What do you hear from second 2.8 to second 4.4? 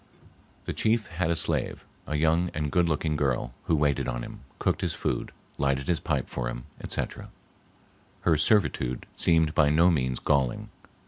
looking girl, who waited on him,